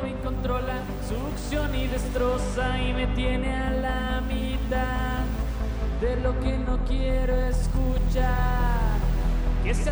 [0.00, 5.24] que me controla, succión y destroza y me tiene a la mitad
[6.00, 8.98] de lo que no quiero escuchar.
[9.62, 9.90] Que se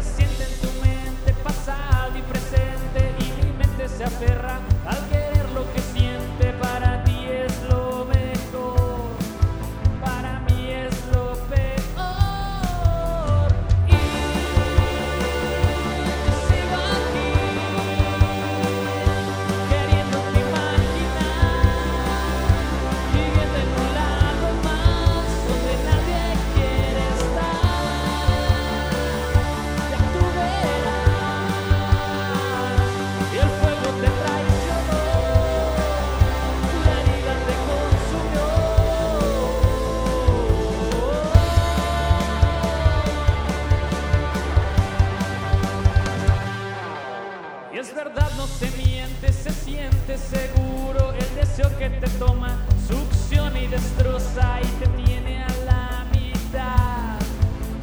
[48.43, 54.67] no se miente, se siente seguro el deseo que te toma, succión y destroza y
[54.83, 57.21] te tiene a la mitad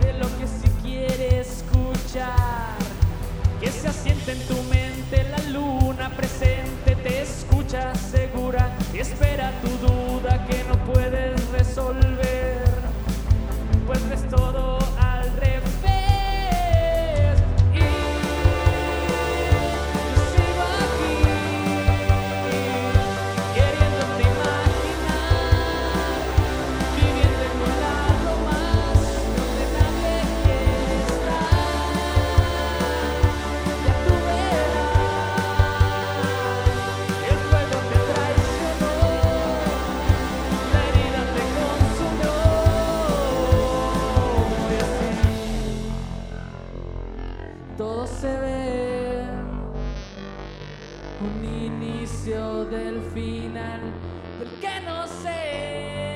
[0.01, 2.75] de lo que si quiere escuchar.
[3.61, 10.45] Que se asiente en tu mente la luna presente, te escucha segura, espera tu duda
[10.45, 12.28] que no puedes resolver,
[51.21, 53.81] un inicio del final
[54.39, 56.08] del que no sé